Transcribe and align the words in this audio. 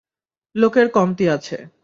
লোকের 0.55 0.87
কমতি 0.91 1.25
আছে। 1.29 1.57